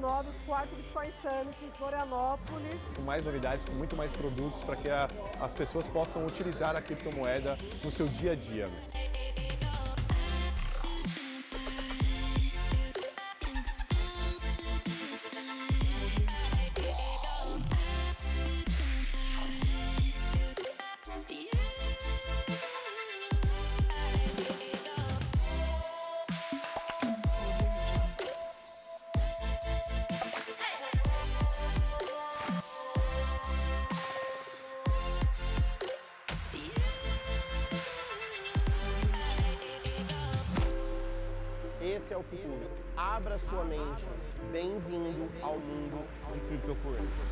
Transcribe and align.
2019, 0.00 0.28
quarto 0.46 0.74
Bitcoin 0.74 1.10
Summit 1.20 1.64
em 1.64 1.70
Florianópolis. 1.78 2.80
Com 2.96 3.02
mais 3.02 3.24
novidades, 3.24 3.64
com 3.64 3.72
muito 3.72 3.94
mais 3.96 4.10
produtos 4.12 4.62
para 4.64 4.76
que 4.76 4.88
a, 4.88 5.08
as 5.40 5.52
pessoas 5.54 5.86
possam 5.86 6.24
utilizar 6.26 6.74
a 6.74 6.80
criptomoeda 6.80 7.56
no 7.84 7.90
seu 7.90 8.08
dia 8.08 8.32
a 8.32 8.34
dia. 8.34 8.68
O 42.20 42.22
futuro. 42.22 42.70
Abra 42.96 43.38
sua 43.38 43.64
mente. 43.64 44.04
Bem-vindo 44.52 45.26
ao 45.40 45.58
mundo 45.58 46.04
de 46.32 46.40
cryptocurrency. 46.40 47.24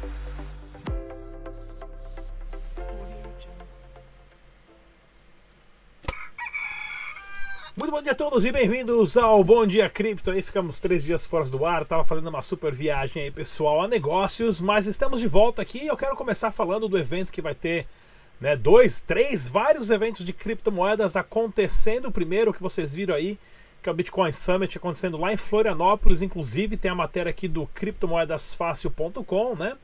Muito 7.76 7.92
bom 7.92 8.02
dia 8.02 8.12
a 8.12 8.14
todos 8.14 8.44
e 8.44 8.50
bem-vindos 8.50 9.16
ao 9.16 9.44
Bom 9.44 9.66
Dia 9.66 9.90
Cripto. 9.90 10.30
Aí 10.30 10.42
ficamos 10.42 10.80
três 10.80 11.04
dias 11.04 11.26
fora 11.26 11.44
do 11.44 11.64
ar, 11.66 11.84
tava 11.84 12.02
fazendo 12.04 12.28
uma 12.28 12.42
super 12.42 12.72
viagem 12.72 13.24
aí, 13.24 13.30
pessoal, 13.30 13.82
a 13.82 13.88
negócios, 13.88 14.60
mas 14.60 14.86
estamos 14.86 15.20
de 15.20 15.28
volta 15.28 15.60
aqui. 15.60 15.86
Eu 15.86 15.96
quero 15.96 16.16
começar 16.16 16.50
falando 16.50 16.88
do 16.88 16.98
evento 16.98 17.30
que 17.30 17.42
vai 17.42 17.54
ter, 17.54 17.86
né, 18.40 18.56
dois, 18.56 19.00
três, 19.00 19.46
vários 19.48 19.90
eventos 19.90 20.24
de 20.24 20.32
criptomoedas 20.32 21.14
acontecendo. 21.14 22.06
O 22.06 22.12
primeiro 22.12 22.54
que 22.54 22.62
vocês 22.62 22.94
viram 22.94 23.14
aí, 23.14 23.38
que 23.82 23.88
é 23.88 23.92
o 23.92 23.94
Bitcoin 23.94 24.32
Summit 24.32 24.76
acontecendo 24.76 25.20
lá 25.20 25.32
em 25.32 25.36
Florianópolis, 25.36 26.22
inclusive 26.22 26.76
tem 26.76 26.90
a 26.90 26.94
matéria 26.94 27.30
aqui 27.30 27.46
do 27.46 27.66
criptomoedasfácil.com, 27.68 29.54
né? 29.54 29.76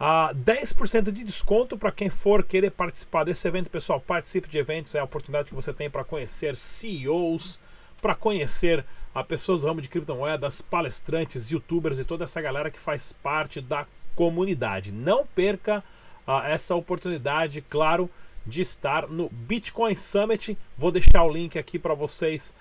Ah, 0.00 0.30
10% 0.32 1.10
de 1.10 1.24
desconto 1.24 1.76
para 1.76 1.90
quem 1.90 2.08
for 2.08 2.44
querer 2.44 2.70
participar 2.70 3.24
desse 3.24 3.46
evento, 3.48 3.68
pessoal. 3.68 4.00
Participe 4.00 4.48
de 4.48 4.58
eventos, 4.58 4.94
é 4.94 5.00
a 5.00 5.04
oportunidade 5.04 5.48
que 5.48 5.54
você 5.54 5.72
tem 5.72 5.90
para 5.90 6.04
conhecer 6.04 6.54
CEOs, 6.54 7.58
para 8.00 8.14
conhecer 8.14 8.84
a 9.12 9.24
pessoas 9.24 9.62
do 9.62 9.66
ramo 9.66 9.80
de 9.80 9.88
criptomoedas, 9.88 10.60
palestrantes, 10.60 11.50
youtubers 11.50 11.98
e 11.98 12.04
toda 12.04 12.24
essa 12.24 12.40
galera 12.40 12.70
que 12.70 12.78
faz 12.78 13.12
parte 13.12 13.60
da 13.60 13.86
comunidade. 14.14 14.92
Não 14.92 15.26
perca 15.26 15.82
ah, 16.24 16.48
essa 16.48 16.76
oportunidade, 16.76 17.60
claro, 17.62 18.08
de 18.46 18.62
estar 18.62 19.08
no 19.08 19.28
Bitcoin 19.28 19.96
Summit. 19.96 20.56
Vou 20.76 20.92
deixar 20.92 21.24
o 21.24 21.32
link 21.32 21.58
aqui 21.58 21.76
para 21.76 21.94
vocês 21.94 22.54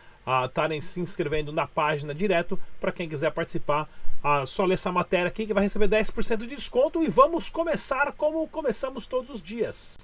estarem 0.46 0.82
se 0.82 1.00
inscrevendo 1.00 1.52
na 1.54 1.66
página 1.66 2.14
direto 2.14 2.60
para 2.80 2.92
quem 2.92 3.08
quiser 3.08 3.32
participar. 3.32 3.90
Ah, 4.22 4.46
só 4.46 4.66
ler 4.66 4.74
essa 4.74 4.92
matéria 4.92 5.28
aqui 5.28 5.46
que 5.46 5.54
vai 5.54 5.64
receber 5.64 5.88
10% 5.88 6.38
de 6.38 6.48
desconto 6.48 7.02
e 7.04 7.08
vamos 7.08 7.50
começar 7.50 8.12
como 8.12 8.48
começamos 8.48 9.06
todos 9.06 9.30
os 9.30 9.42
dias. 9.42 9.98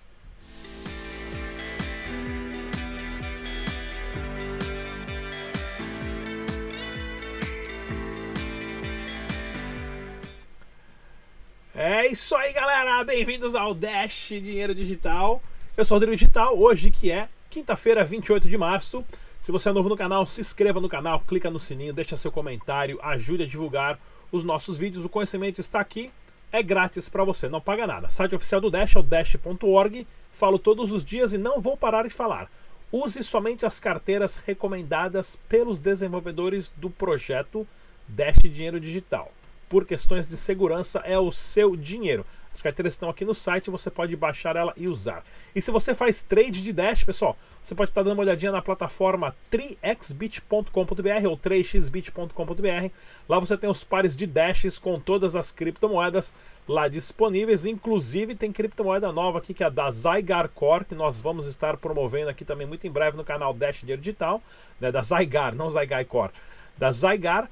É 11.76 12.08
isso 12.08 12.36
aí, 12.36 12.54
galera! 12.54 13.04
Bem-vindos 13.04 13.56
ao 13.56 13.74
Dash 13.74 14.30
Dinheiro 14.30 14.76
Digital. 14.76 15.42
Eu 15.76 15.84
sou 15.84 15.96
o 15.96 16.00
Rodrigo 16.00 16.16
Digital, 16.16 16.58
hoje 16.58 16.92
que 16.92 17.12
é 17.12 17.28
quinta-feira, 17.50 18.06
28 18.06 18.48
de 18.48 18.58
março. 18.58 19.04
Se 19.44 19.52
você 19.52 19.68
é 19.68 19.74
novo 19.74 19.90
no 19.90 19.98
canal, 19.98 20.26
se 20.26 20.40
inscreva 20.40 20.80
no 20.80 20.88
canal, 20.88 21.20
clica 21.20 21.52
no 21.52 21.60
sininho, 21.60 21.92
deixa 21.92 22.16
seu 22.16 22.32
comentário, 22.32 22.98
ajude 23.04 23.44
a 23.44 23.46
divulgar 23.46 24.00
os 24.32 24.42
nossos 24.42 24.78
vídeos. 24.78 25.04
O 25.04 25.10
conhecimento 25.10 25.60
está 25.60 25.82
aqui, 25.82 26.14
é 26.50 26.64
grátis 26.64 27.10
para 27.10 27.26
você, 27.26 27.50
não 27.50 27.60
paga 27.60 27.86
nada. 27.86 28.08
Site 28.08 28.36
oficial 28.36 28.62
do 28.62 28.72
Dash 28.72 28.96
é 28.96 29.00
o 29.00 29.04
dash.org. 29.04 30.08
Falo 30.32 30.58
todos 30.58 30.94
os 30.94 31.04
dias 31.04 31.34
e 31.34 31.38
não 31.38 31.60
vou 31.60 31.76
parar 31.76 32.04
de 32.04 32.10
falar. 32.10 32.50
Use 32.90 33.22
somente 33.22 33.66
as 33.66 33.82
carteiras 33.82 34.38
recomendadas 34.38 35.36
pelos 35.50 35.82
desenvolvedores 35.82 36.72
do 36.78 36.90
projeto 36.90 37.68
Dash 38.08 38.38
Dinheiro 38.44 38.80
Digital 38.80 39.30
por 39.74 39.86
questões 39.86 40.28
de 40.28 40.38
segurança, 40.38 41.00
é 41.00 41.18
o 41.18 41.32
seu 41.32 41.76
dinheiro. 41.76 42.24
As 42.54 42.62
carteiras 42.62 42.94
estão 42.94 43.10
aqui 43.10 43.26
no 43.26 43.34
site, 43.34 43.72
você 43.72 43.90
pode 43.90 44.16
baixar 44.16 44.56
ela 44.56 44.72
e 44.78 44.88
usar. 44.88 45.24
E 45.56 45.60
se 45.60 45.72
você 45.72 45.96
faz 45.96 46.22
trade 46.22 46.62
de 46.62 46.72
Dash, 46.72 47.04
pessoal, 47.04 47.36
você 47.60 47.74
pode 47.74 47.90
estar 47.90 48.04
dando 48.04 48.14
uma 48.14 48.22
olhadinha 48.22 48.52
na 48.52 48.62
plataforma 48.62 49.36
3xbit.com.br 49.52 51.28
ou 51.28 51.36
3xbit.com.br. 51.36 52.94
Lá 53.28 53.40
você 53.40 53.58
tem 53.58 53.68
os 53.68 53.84
pares 53.84 54.16
de 54.16 54.28
Dashes 54.28 54.78
com 54.78 55.00
todas 55.00 55.36
as 55.36 55.50
criptomoedas 55.50 56.36
lá 56.68 56.88
disponíveis. 56.88 57.66
Inclusive 57.66 58.36
tem 58.36 58.52
criptomoeda 58.52 59.12
nova 59.12 59.40
aqui 59.40 59.56
que 59.56 59.64
é 59.64 59.66
a 59.66 59.70
da 59.70 59.90
Zygar 59.90 60.50
Core, 60.50 60.86
que 60.86 60.94
nós 60.94 61.20
vamos 61.20 61.48
estar 61.48 61.78
promovendo 61.78 62.30
aqui 62.30 62.46
também 62.46 62.68
muito 62.68 62.86
em 62.86 62.92
breve 62.92 63.18
no 63.18 63.24
canal 63.24 63.56
Dash 63.56 63.82
Digital, 63.84 64.40
né, 64.80 64.92
da 64.92 65.02
Zygar, 65.02 65.56
não 65.56 65.68
Zygar 65.68 66.06
Core, 66.06 66.32
da 66.78 66.92
Zygar 66.92 67.50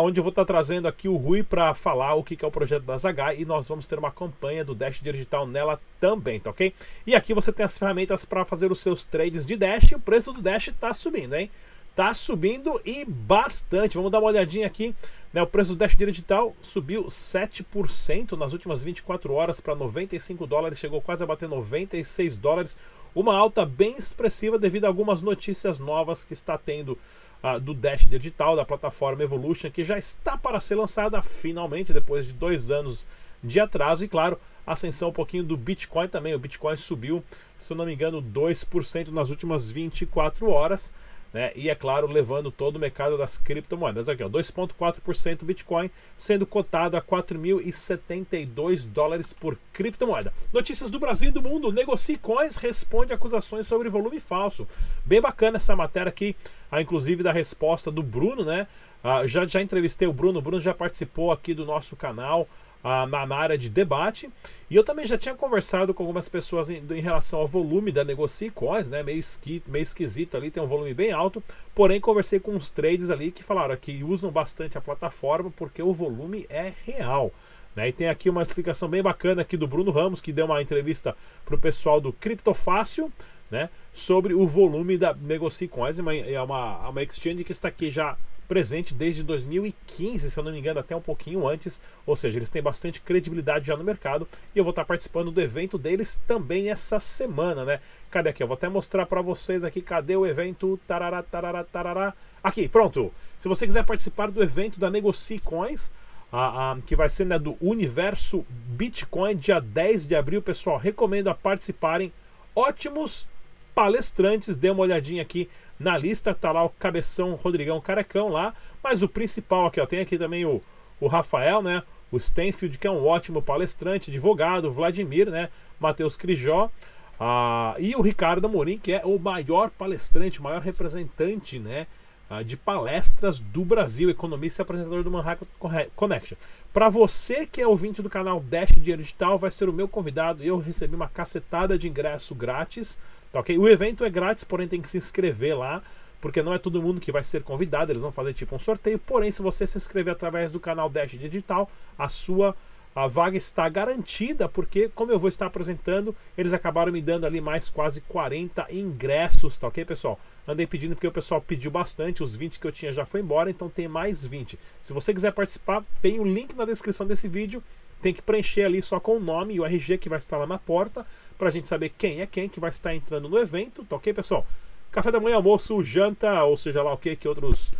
onde 0.00 0.20
eu 0.20 0.24
vou 0.24 0.30
estar 0.30 0.44
trazendo 0.44 0.86
aqui 0.86 1.08
o 1.08 1.16
Rui 1.16 1.42
para 1.42 1.74
falar 1.74 2.14
o 2.14 2.22
que 2.22 2.44
é 2.44 2.46
o 2.46 2.50
projeto 2.50 2.84
da 2.84 2.96
Zagai 2.96 3.40
e 3.40 3.44
nós 3.44 3.66
vamos 3.66 3.84
ter 3.84 3.98
uma 3.98 4.12
campanha 4.12 4.64
do 4.64 4.74
Dash 4.74 5.00
Digital 5.00 5.46
nela 5.46 5.80
também, 6.00 6.38
tá 6.38 6.50
ok? 6.50 6.72
E 7.04 7.16
aqui 7.16 7.34
você 7.34 7.52
tem 7.52 7.64
as 7.64 7.76
ferramentas 7.76 8.24
para 8.24 8.44
fazer 8.44 8.70
os 8.70 8.80
seus 8.80 9.02
trades 9.02 9.44
de 9.44 9.56
Dash 9.56 9.90
e 9.90 9.94
o 9.96 10.00
preço 10.00 10.32
do 10.32 10.40
Dash 10.40 10.68
está 10.68 10.92
subindo, 10.92 11.34
hein? 11.34 11.50
Tá 11.94 12.14
subindo 12.14 12.80
e 12.86 13.04
bastante. 13.04 13.96
Vamos 13.96 14.10
dar 14.10 14.18
uma 14.18 14.28
olhadinha 14.28 14.66
aqui. 14.66 14.94
Né? 15.30 15.42
O 15.42 15.46
preço 15.46 15.74
do 15.74 15.76
Dash 15.76 15.94
Digital 15.94 16.56
subiu 16.58 17.04
7% 17.04 18.32
nas 18.32 18.54
últimas 18.54 18.82
24 18.82 19.32
horas 19.34 19.60
para 19.60 19.74
95 19.74 20.46
dólares, 20.46 20.78
chegou 20.78 21.02
quase 21.02 21.22
a 21.22 21.26
bater 21.26 21.48
96 21.48 22.38
dólares. 22.38 22.78
Uma 23.14 23.36
alta 23.36 23.66
bem 23.66 23.94
expressiva 23.94 24.58
devido 24.58 24.86
a 24.86 24.88
algumas 24.88 25.20
notícias 25.20 25.78
novas 25.78 26.24
que 26.24 26.32
está 26.32 26.56
tendo 26.56 26.96
uh, 27.42 27.60
do 27.60 27.74
Dash 27.74 28.06
Digital, 28.06 28.56
da 28.56 28.64
plataforma 28.64 29.22
Evolution, 29.22 29.70
que 29.70 29.84
já 29.84 29.98
está 29.98 30.38
para 30.38 30.60
ser 30.60 30.76
lançada 30.76 31.20
finalmente, 31.20 31.92
depois 31.92 32.26
de 32.26 32.32
dois 32.32 32.70
anos 32.70 33.06
de 33.44 33.60
atraso. 33.60 34.02
E 34.02 34.08
claro, 34.08 34.40
ascensão 34.66 35.10
um 35.10 35.12
pouquinho 35.12 35.44
do 35.44 35.58
Bitcoin 35.58 36.08
também. 36.08 36.34
O 36.34 36.38
Bitcoin 36.38 36.76
subiu, 36.76 37.22
se 37.58 37.74
eu 37.74 37.76
não 37.76 37.84
me 37.84 37.92
engano, 37.92 38.22
2% 38.22 39.08
nas 39.08 39.28
últimas 39.28 39.70
24 39.70 40.48
horas 40.48 40.90
né? 41.32 41.52
E 41.56 41.70
é 41.70 41.74
claro, 41.74 42.06
levando 42.06 42.50
todo 42.50 42.76
o 42.76 42.78
mercado 42.78 43.16
das 43.16 43.38
criptomoedas. 43.38 44.08
Aqui, 44.08 44.22
ó, 44.22 44.28
2,4% 44.28 45.44
Bitcoin 45.44 45.90
sendo 46.16 46.46
cotado 46.46 46.96
a 46.96 47.02
4.072 47.02 48.86
dólares 48.86 49.32
por 49.32 49.58
criptomoeda. 49.72 50.32
Notícias 50.52 50.90
do 50.90 50.98
Brasil 50.98 51.30
e 51.30 51.32
do 51.32 51.42
mundo. 51.42 51.72
Negocie 51.72 52.16
Coins 52.16 52.56
responde 52.56 53.12
acusações 53.12 53.66
sobre 53.66 53.88
volume 53.88 54.20
falso. 54.20 54.66
Bem 55.04 55.20
bacana 55.20 55.56
essa 55.56 55.74
matéria 55.74 56.10
aqui, 56.10 56.36
ah, 56.70 56.80
inclusive 56.80 57.22
da 57.22 57.32
resposta 57.32 57.90
do 57.90 58.02
Bruno, 58.02 58.44
né? 58.44 58.66
Ah, 59.02 59.26
já, 59.26 59.46
já 59.46 59.60
entrevistei 59.60 60.06
o 60.06 60.12
Bruno, 60.12 60.38
o 60.38 60.42
Bruno 60.42 60.60
já 60.60 60.74
participou 60.74 61.32
aqui 61.32 61.54
do 61.54 61.64
nosso 61.64 61.96
canal 61.96 62.46
ah, 62.82 63.06
na, 63.06 63.24
na, 63.26 63.36
área 63.36 63.56
de 63.56 63.70
debate. 63.70 64.30
E 64.68 64.76
eu 64.76 64.82
também 64.82 65.06
já 65.06 65.16
tinha 65.16 65.34
conversado 65.34 65.94
com 65.94 66.02
algumas 66.02 66.28
pessoas 66.28 66.68
em, 66.68 66.82
em 66.90 67.00
relação 67.00 67.40
ao 67.40 67.46
volume 67.46 67.92
da 67.92 68.04
Negocie 68.04 68.50
Coins, 68.50 68.88
né? 68.88 69.02
Meio, 69.02 69.18
esqui, 69.18 69.62
meio 69.68 69.82
esquisito 69.82 70.36
ali, 70.36 70.50
tem 70.50 70.62
um 70.62 70.66
volume 70.66 70.92
bem 70.94 71.12
alto. 71.12 71.42
Porém, 71.74 72.00
conversei 72.00 72.40
com 72.40 72.52
uns 72.52 72.68
traders 72.68 73.10
ali 73.10 73.30
que 73.30 73.42
falaram 73.42 73.76
que 73.76 74.02
usam 74.02 74.30
bastante 74.30 74.76
a 74.76 74.80
plataforma 74.80 75.50
porque 75.50 75.82
o 75.82 75.92
volume 75.92 76.46
é 76.48 76.72
real. 76.84 77.32
Né? 77.74 77.88
E 77.88 77.92
tem 77.92 78.08
aqui 78.08 78.28
uma 78.28 78.42
explicação 78.42 78.88
bem 78.88 79.02
bacana 79.02 79.42
aqui 79.42 79.56
do 79.56 79.66
Bruno 79.66 79.90
Ramos, 79.90 80.20
que 80.20 80.32
deu 80.32 80.46
uma 80.46 80.60
entrevista 80.60 81.16
para 81.44 81.54
o 81.54 81.58
pessoal 81.58 82.00
do 82.00 82.12
Criptofácil, 82.12 83.10
né? 83.50 83.68
Sobre 83.92 84.32
o 84.32 84.46
volume 84.46 84.96
da 84.96 85.14
Negocie 85.14 85.68
Coins, 85.68 85.98
é 85.98 86.02
uma, 86.02 86.14
é 86.14 86.40
uma, 86.40 86.88
uma 86.88 87.02
exchange 87.02 87.44
que 87.44 87.52
está 87.52 87.68
aqui 87.68 87.90
já 87.90 88.16
presente 88.52 88.92
desde 88.92 89.22
2015, 89.22 90.30
se 90.30 90.38
eu 90.38 90.44
não 90.44 90.52
me 90.52 90.58
engano, 90.58 90.78
até 90.78 90.94
um 90.94 91.00
pouquinho 91.00 91.48
antes. 91.48 91.80
Ou 92.04 92.14
seja, 92.14 92.38
eles 92.38 92.50
têm 92.50 92.60
bastante 92.60 93.00
credibilidade 93.00 93.66
já 93.66 93.74
no 93.74 93.82
mercado 93.82 94.28
e 94.54 94.58
eu 94.58 94.62
vou 94.62 94.72
estar 94.72 94.84
participando 94.84 95.30
do 95.30 95.40
evento 95.40 95.78
deles 95.78 96.20
também 96.26 96.68
essa 96.68 97.00
semana, 97.00 97.64
né? 97.64 97.80
Cadê 98.10 98.28
aqui? 98.28 98.42
Eu 98.42 98.46
vou 98.46 98.52
até 98.52 98.68
mostrar 98.68 99.06
para 99.06 99.22
vocês 99.22 99.64
aqui, 99.64 99.80
cadê 99.80 100.16
o 100.16 100.26
evento? 100.26 100.78
Tarará, 100.86 101.22
tarará, 101.22 101.64
tarará. 101.64 102.12
Aqui, 102.44 102.68
pronto. 102.68 103.10
Se 103.38 103.48
você 103.48 103.64
quiser 103.64 103.86
participar 103.86 104.30
do 104.30 104.42
evento 104.42 104.78
da 104.78 104.90
Negocie 104.90 105.38
Coins, 105.38 105.90
ah, 106.30 106.72
ah, 106.72 106.78
que 106.84 106.94
vai 106.94 107.08
ser 107.08 107.24
né, 107.24 107.38
do 107.38 107.56
Universo 107.58 108.44
Bitcoin, 108.50 109.34
dia 109.34 109.60
10 109.60 110.06
de 110.06 110.14
abril, 110.14 110.42
pessoal, 110.42 110.76
recomendo 110.76 111.28
a 111.28 111.34
participarem. 111.34 112.12
Ótimos 112.54 113.26
palestrantes. 113.74 114.56
Dê 114.56 114.70
uma 114.70 114.82
olhadinha 114.82 115.22
aqui 115.22 115.48
na 115.78 115.96
lista, 115.98 116.34
tá 116.34 116.52
lá 116.52 116.64
o 116.64 116.70
Cabeção 116.70 117.34
Rodrigão 117.34 117.80
Carecão 117.80 118.28
lá. 118.28 118.54
Mas 118.82 119.02
o 119.02 119.08
principal 119.08 119.66
aqui, 119.66 119.80
ó, 119.80 119.86
tem 119.86 120.00
aqui 120.00 120.18
também 120.18 120.44
o, 120.44 120.62
o 121.00 121.06
Rafael, 121.06 121.62
né? 121.62 121.82
O 122.10 122.18
Stenfield, 122.18 122.78
que 122.78 122.86
é 122.86 122.90
um 122.90 123.06
ótimo 123.06 123.40
palestrante, 123.40 124.10
advogado, 124.10 124.70
Vladimir, 124.70 125.30
né? 125.30 125.48
Matheus 125.80 126.16
Crijó. 126.16 126.70
Ah, 127.18 127.74
e 127.78 127.94
o 127.94 128.00
Ricardo 128.00 128.46
Amorim, 128.46 128.78
que 128.78 128.92
é 128.92 129.02
o 129.04 129.18
maior 129.18 129.70
palestrante, 129.70 130.40
o 130.40 130.42
maior 130.42 130.60
representante, 130.60 131.58
né? 131.58 131.86
Ah, 132.34 132.42
de 132.42 132.56
palestras 132.56 133.38
do 133.38 133.62
Brasil, 133.62 134.08
economista 134.08 134.62
e 134.62 134.64
apresentador 134.64 135.04
do 135.04 135.10
Manhattan 135.10 135.46
Connection. 135.94 136.34
Para 136.72 136.88
você 136.88 137.44
que 137.46 137.60
é 137.60 137.66
ouvinte 137.66 138.00
do 138.00 138.08
canal 138.08 138.40
Dash 138.40 138.70
Dinheiro 138.74 139.02
Digital, 139.02 139.36
vai 139.36 139.50
ser 139.50 139.68
o 139.68 139.72
meu 139.72 139.86
convidado. 139.86 140.42
Eu 140.42 140.56
recebi 140.56 140.96
uma 140.96 141.10
cacetada 141.10 141.76
de 141.76 141.90
ingresso 141.90 142.34
grátis. 142.34 142.96
Tá 143.30 143.40
ok? 143.40 143.58
O 143.58 143.68
evento 143.68 144.02
é 144.02 144.08
grátis, 144.08 144.44
porém 144.44 144.66
tem 144.66 144.80
que 144.80 144.88
se 144.88 144.96
inscrever 144.96 145.58
lá, 145.58 145.82
porque 146.22 146.42
não 146.42 146.54
é 146.54 146.58
todo 146.58 146.80
mundo 146.80 147.02
que 147.02 147.12
vai 147.12 147.22
ser 147.22 147.42
convidado. 147.42 147.92
Eles 147.92 148.00
vão 148.00 148.10
fazer 148.10 148.32
tipo 148.32 148.56
um 148.56 148.58
sorteio. 148.58 148.98
Porém, 148.98 149.30
se 149.30 149.42
você 149.42 149.66
se 149.66 149.76
inscrever 149.76 150.14
através 150.14 150.50
do 150.50 150.58
canal 150.58 150.88
Dash 150.88 151.10
Digital, 151.10 151.70
a 151.98 152.08
sua 152.08 152.56
a 152.94 153.06
vaga 153.06 153.36
está 153.36 153.68
garantida, 153.68 154.48
porque, 154.48 154.88
como 154.94 155.10
eu 155.10 155.18
vou 155.18 155.28
estar 155.28 155.46
apresentando, 155.46 156.14
eles 156.36 156.52
acabaram 156.52 156.92
me 156.92 157.00
dando 157.00 157.24
ali 157.24 157.40
mais 157.40 157.70
quase 157.70 158.00
40 158.02 158.66
ingressos, 158.70 159.56
tá 159.56 159.68
ok, 159.68 159.84
pessoal? 159.84 160.18
Andei 160.46 160.66
pedindo 160.66 160.94
porque 160.94 161.06
o 161.06 161.12
pessoal 161.12 161.40
pediu 161.40 161.70
bastante, 161.70 162.22
os 162.22 162.36
20 162.36 162.60
que 162.60 162.66
eu 162.66 162.72
tinha 162.72 162.92
já 162.92 163.06
foi 163.06 163.20
embora, 163.20 163.48
então 163.48 163.68
tem 163.68 163.88
mais 163.88 164.26
20. 164.26 164.58
Se 164.80 164.92
você 164.92 165.14
quiser 165.14 165.32
participar, 165.32 165.82
tem 166.02 166.20
o 166.20 166.24
link 166.24 166.54
na 166.54 166.64
descrição 166.64 167.06
desse 167.06 167.28
vídeo. 167.28 167.62
Tem 168.02 168.12
que 168.12 168.20
preencher 168.20 168.64
ali 168.64 168.82
só 168.82 168.98
com 168.98 169.16
o 169.16 169.20
nome 169.20 169.54
e 169.54 169.60
o 169.60 169.64
RG 169.64 169.96
que 169.96 170.08
vai 170.08 170.18
estar 170.18 170.36
lá 170.36 170.46
na 170.46 170.58
porta, 170.58 171.06
para 171.38 171.46
a 171.48 171.50
gente 171.52 171.68
saber 171.68 171.90
quem 171.96 172.20
é 172.20 172.26
quem 172.26 172.48
que 172.48 172.58
vai 172.58 172.70
estar 172.70 172.92
entrando 172.92 173.28
no 173.28 173.38
evento, 173.38 173.84
tá 173.84 173.94
ok, 173.94 174.12
pessoal? 174.12 174.44
Café 174.90 175.10
da 175.10 175.20
manhã, 175.20 175.36
almoço, 175.36 175.82
janta, 175.82 176.42
ou 176.42 176.56
seja 176.56 176.82
lá 176.82 176.92
o 176.92 176.98
que, 176.98 177.14
que 177.14 177.28
outros 177.28 177.72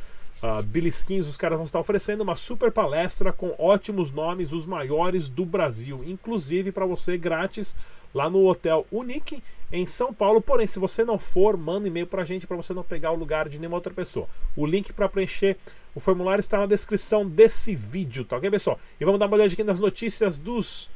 uh, 0.42 0.62
belisquinhos, 0.62 1.28
os 1.28 1.36
caras 1.36 1.56
vão 1.56 1.64
estar 1.64 1.78
oferecendo 1.78 2.22
uma 2.22 2.36
super 2.36 2.72
palestra 2.72 3.32
com 3.32 3.54
ótimos 3.58 4.10
nomes, 4.10 4.52
os 4.52 4.66
maiores 4.66 5.28
do 5.28 5.44
Brasil, 5.44 6.02
inclusive 6.04 6.72
para 6.72 6.84
você 6.84 7.16
grátis 7.16 7.76
lá 8.12 8.28
no 8.28 8.46
Hotel 8.46 8.86
Unique 8.90 9.42
em 9.72 9.86
São 9.86 10.12
Paulo. 10.12 10.40
Porém, 10.40 10.66
se 10.66 10.78
você 10.78 11.04
não 11.04 11.18
for, 11.18 11.56
manda 11.56 11.84
um 11.84 11.86
e-mail 11.86 12.06
para 12.06 12.22
a 12.22 12.24
gente 12.24 12.46
para 12.46 12.56
você 12.56 12.74
não 12.74 12.82
pegar 12.82 13.12
o 13.12 13.16
lugar 13.16 13.48
de 13.48 13.58
nenhuma 13.58 13.76
outra 13.76 13.92
pessoa. 13.92 14.28
O 14.56 14.66
link 14.66 14.92
para 14.92 15.08
preencher 15.08 15.56
o 15.94 16.00
formulário 16.00 16.40
está 16.40 16.58
na 16.58 16.66
descrição 16.66 17.26
desse 17.26 17.74
vídeo, 17.74 18.24
tá 18.24 18.36
ok, 18.36 18.50
pessoal? 18.50 18.78
E 19.00 19.04
vamos 19.04 19.20
dar 19.20 19.26
uma 19.26 19.36
olhada 19.36 19.52
aqui 19.52 19.62
nas 19.62 19.78
notícias 19.78 20.38
dos 20.38 20.90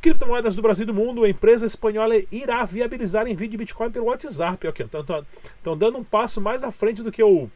criptomoedas 0.00 0.54
do 0.54 0.62
Brasil 0.62 0.84
e 0.84 0.86
do 0.86 0.94
mundo, 0.94 1.24
a 1.24 1.28
empresa 1.28 1.66
espanhola 1.66 2.14
irá 2.32 2.64
viabilizar 2.64 3.28
envio 3.28 3.48
de 3.48 3.56
Bitcoin 3.56 3.90
pelo 3.90 4.06
WhatsApp. 4.06 4.66
Estão 4.66 5.76
dando 5.76 5.98
um 5.98 6.04
passo 6.04 6.40
mais 6.40 6.64
à 6.64 6.70
frente 6.70 7.02
do 7.02 7.12
que 7.12 7.22
o, 7.22 7.50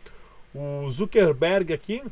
o 0.55 0.89
Zuckerberg 0.89 1.73
aqui, 1.73 2.03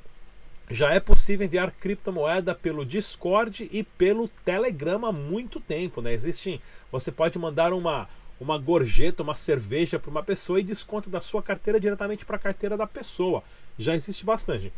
já 0.71 0.93
é 0.93 0.99
possível 0.99 1.47
enviar 1.47 1.71
criptomoeda 1.71 2.55
pelo 2.55 2.85
Discord 2.85 3.69
e 3.71 3.83
pelo 3.83 4.29
Telegram 4.45 5.07
há 5.07 5.13
muito 5.13 5.61
tempo, 5.61 6.01
né? 6.01 6.13
Existe, 6.13 6.61
você 6.91 7.13
pode 7.13 7.39
mandar 7.39 7.73
uma 7.73 8.09
uma 8.41 8.59
gorjeta, 8.59 9.23
uma 9.23 9.37
cerveja 9.37 10.01
para 10.01 10.11
uma 10.11 10.23
pessoa 10.23 10.59
e 10.59 10.65
desconta 10.65 11.09
da 11.09 11.21
sua 11.21 11.41
carteira 11.41 11.79
diretamente 11.79 12.25
para 12.25 12.35
a 12.35 12.41
carteira 12.41 12.77
da 12.77 12.89
pessoa. 12.89 13.43
Já 13.79 13.95
existe 13.95 14.25
bastante. 14.25 14.73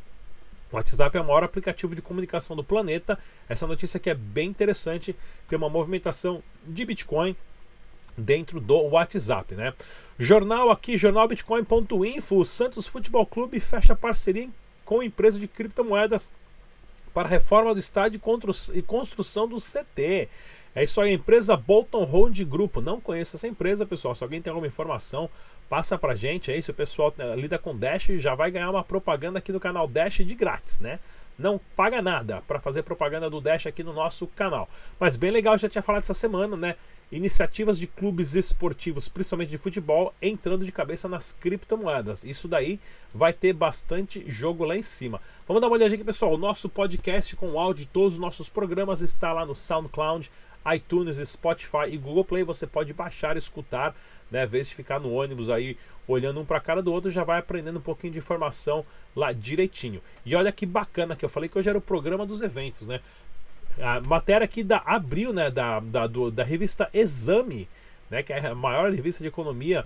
O 0.71 0.77
WhatsApp 0.77 1.17
é 1.17 1.21
o 1.21 1.25
maior 1.25 1.43
aplicativo 1.43 1.95
de 1.95 2.03
comunicação 2.03 2.55
do 2.55 2.63
planeta. 2.63 3.19
Essa 3.49 3.67
notícia 3.67 3.97
aqui 3.97 4.11
é 4.11 4.15
bem 4.15 4.51
interessante. 4.51 5.17
Tem 5.49 5.57
uma 5.57 5.71
movimentação 5.71 6.43
de 6.67 6.85
Bitcoin 6.85 7.35
dentro 8.17 8.61
do 8.61 8.77
WhatsApp, 8.83 9.55
né? 9.55 9.75
Jornal 10.19 10.71
aqui, 10.71 10.97
jornalbitcoin.info, 10.97 12.37
o 12.37 12.45
Santos 12.45 12.87
Futebol 12.87 13.27
Clube 13.27 13.59
fecha 13.61 13.97
parceria 13.97 14.49
com 14.85 15.03
empresa 15.03 15.41
de 15.41 15.49
criptomoedas 15.49 16.31
para 17.13 17.29
reforma 17.29 17.73
do 17.73 17.79
estádio 17.79 18.21
e 18.75 18.83
construção 18.83 19.49
do 19.49 19.57
CT. 19.57 20.29
É 20.75 20.83
isso 20.83 21.01
aí, 21.01 21.11
a 21.11 21.15
empresa 21.15 21.57
Bolton 21.57 22.03
Hold 22.03 22.41
Grupo. 22.43 22.81
Não 22.81 23.01
conheço 23.01 23.37
essa 23.37 23.47
empresa, 23.47 23.87
pessoal. 23.87 24.13
Se 24.15 24.25
alguém 24.25 24.43
tem 24.43 24.51
alguma 24.51 24.67
informação, 24.67 25.31
passa 25.69 25.97
pra 25.97 26.17
gente. 26.17 26.51
É 26.51 26.57
isso, 26.57 26.73
o 26.73 26.75
pessoal 26.75 27.15
eh, 27.17 27.37
lida 27.37 27.57
com 27.57 27.77
Dash 27.77 28.09
já 28.17 28.35
vai 28.35 28.51
ganhar 28.51 28.71
uma 28.71 28.83
propaganda 28.83 29.39
aqui 29.39 29.53
no 29.53 29.61
canal 29.61 29.87
Dash 29.87 30.17
de 30.17 30.35
grátis, 30.35 30.81
né? 30.81 30.99
não 31.39 31.61
paga 31.77 32.01
nada 32.01 32.43
para 32.47 32.61
fazer 32.61 32.83
propaganda 32.83 33.29
do 33.29 33.41
Dash 33.41 33.67
aqui 33.67 33.83
no 33.83 33.93
nosso 33.93 34.27
canal. 34.29 34.69
Mas 34.99 35.17
bem 35.17 35.31
legal, 35.31 35.59
já 35.59 35.69
tinha 35.69 35.83
falado 35.83 36.03
essa 36.03 36.15
semana, 36.15 36.57
né? 36.57 36.77
Iniciativas 37.15 37.79
de 37.79 37.87
clubes 37.87 38.35
esportivos, 38.35 39.09
principalmente 39.09 39.51
de 39.51 39.57
futebol, 39.57 40.13
entrando 40.21 40.65
de 40.65 40.73
cabeça 40.73 41.09
nas 41.09 41.33
criptomoedas. 41.33 42.25
Isso 42.25 42.49
daí 42.49 42.81
vai 43.15 43.33
ter 43.33 43.53
bastante 43.53 44.29
jogo 44.29 44.65
lá 44.65 44.77
em 44.77 44.83
cima. 44.83 45.21
Vamos 45.47 45.61
dar 45.61 45.69
uma 45.69 45.77
olhadinha 45.77 45.95
aqui, 45.95 46.05
pessoal. 46.05 46.35
O 46.35 46.37
nosso 46.37 46.69
podcast 46.69 47.37
com 47.37 47.57
áudio 47.57 47.85
de 47.85 47.87
todos 47.87 48.15
os 48.15 48.19
nossos 48.19 48.49
programas 48.49 49.01
está 49.01 49.33
lá 49.33 49.47
no 49.47 49.55
SoundCloud, 49.55 50.29
iTunes, 50.75 51.17
Spotify 51.29 51.87
e 51.89 51.97
Google 51.99 52.25
Play. 52.25 52.43
Você 52.43 52.67
pode 52.67 52.93
baixar, 52.93 53.37
escutar, 53.37 53.95
né? 54.29 54.43
Às 54.43 54.51
vezes 54.51 54.73
ficar 54.73 54.99
no 54.99 55.13
ônibus 55.13 55.49
aí 55.49 55.77
olhando 56.09 56.41
um 56.41 56.45
para 56.45 56.57
a 56.57 56.61
cara 56.61 56.83
do 56.83 56.93
outro, 56.93 57.13
já 57.13 57.23
vai 57.23 57.39
aprendendo 57.39 57.79
um 57.79 57.83
pouquinho 57.83 58.13
de 58.13 58.19
informação 58.19 58.85
lá 59.15 59.31
direitinho. 59.31 60.03
E 60.27 60.35
olha 60.35 60.51
que 60.51 60.67
bacana 60.67 61.15
que 61.15 61.25
eu 61.25 61.29
falei 61.29 61.49
que 61.49 61.57
hoje 61.57 61.69
era 61.69 61.79
o 61.79 61.81
programa 61.81 62.27
dos 62.27 62.43
eventos, 62.43 62.89
né? 62.89 63.01
A 63.81 64.01
matéria 64.01 64.45
aqui 64.45 64.63
da 64.63 64.83
Abril, 64.85 65.33
né? 65.33 65.51
Da, 65.51 65.81
da, 65.81 66.07
do, 66.07 66.31
da 66.31 66.45
revista 66.45 66.89
Exame, 66.93 67.69
né? 68.11 68.23
Que 68.23 68.33
é 68.33 68.47
a 68.47 68.55
maior 68.55 68.93
revista 68.93 69.23
de 69.23 69.29
economia 69.29 69.85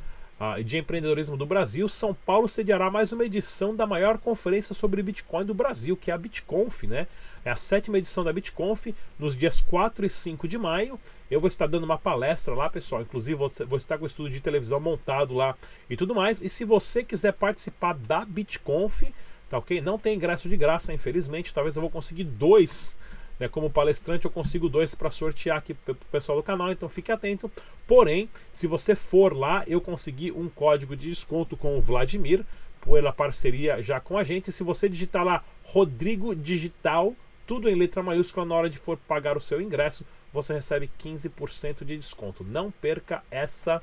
de 0.65 0.79
empreendedorismo 0.79 1.37
do 1.37 1.45
Brasil, 1.45 1.89
São 1.89 2.15
Paulo 2.15 2.47
sediará 2.47 2.89
mais 2.89 3.11
uma 3.11 3.25
edição 3.25 3.75
da 3.75 3.85
maior 3.85 4.19
conferência 4.19 4.73
sobre 4.73 5.03
Bitcoin 5.03 5.45
do 5.45 5.53
Brasil, 5.53 5.97
que 5.97 6.13
é 6.13 6.15
a 6.15 6.19
BitConf, 6.19 6.85
né? 6.85 7.09
É 7.45 7.51
a 7.51 7.57
sétima 7.57 7.99
edição 7.99 8.23
da 8.23 8.33
BitConf, 8.33 8.95
nos 9.19 9.35
dias 9.35 9.61
4 9.61 10.07
e 10.07 10.09
5 10.09 10.47
de 10.47 10.57
maio. 10.57 10.99
Eu 11.29 11.41
vou 11.41 11.49
estar 11.49 11.67
dando 11.67 11.83
uma 11.83 11.99
palestra 11.99 12.55
lá, 12.55 12.71
pessoal. 12.71 13.03
Inclusive, 13.03 13.37
vou 13.37 13.77
estar 13.77 13.99
com 13.99 14.05
o 14.05 14.07
estudo 14.07 14.31
de 14.31 14.41
televisão 14.41 14.79
montado 14.79 15.35
lá 15.35 15.57
e 15.91 15.97
tudo 15.97 16.15
mais. 16.15 16.41
E 16.41 16.49
se 16.49 16.65
você 16.65 17.03
quiser 17.03 17.33
participar 17.33 17.95
da 17.95 18.25
BitConf, 18.25 19.03
tá 19.49 19.59
ok? 19.59 19.81
Não 19.81 19.99
tem 19.99 20.15
ingresso 20.15 20.49
de 20.49 20.57
graça, 20.57 20.93
infelizmente. 20.93 21.53
Talvez 21.53 21.75
eu 21.75 21.83
vou 21.83 21.91
conseguir 21.91 22.25
dois 22.25 22.97
né? 23.39 23.49
Como 23.49 23.71
palestrante, 23.71 24.25
eu 24.25 24.31
consigo 24.31 24.69
dois 24.69 24.95
para 24.95 25.11
sortear 25.11 25.59
aqui 25.59 25.75
para 25.75 25.93
o 25.93 25.97
pessoal 26.11 26.39
do 26.39 26.43
canal, 26.43 26.71
então 26.73 26.89
fique 26.89 27.13
atento. 27.13 27.51
Porém, 27.87 28.29
se 28.51 28.67
você 28.67 28.95
for 28.95 29.37
lá, 29.37 29.65
eu 29.67 29.81
consegui 29.81 30.33
um 30.33 30.49
código 30.49 30.97
de 30.97 31.09
desconto 31.09 31.57
com 31.57 31.77
o 31.77 31.81
Vladimir, 31.81 32.45
pela 32.85 33.13
parceria 33.13 33.83
já 33.83 34.01
com 34.01 34.17
a 34.17 34.25
gente. 34.25 34.53
Se 34.53 34.63
você 34.63 34.89
digitar 34.89 35.25
lá 35.25 35.45
Rodrigo 35.65 36.35
Digital, 36.35 37.15
tudo 37.47 37.69
em 37.69 37.75
letra 37.75 38.03
maiúscula, 38.03 38.47
na 38.47 38.55
hora 38.55 38.71
de 38.71 38.79
for 38.79 38.97
pagar 38.97 39.37
o 39.37 39.41
seu 39.41 39.61
ingresso, 39.61 40.05
você 40.33 40.55
recebe 40.55 40.91
15% 40.99 41.85
de 41.85 41.97
desconto. 41.97 42.45
Não 42.45 42.71
perca 42.71 43.23
essa 43.31 43.83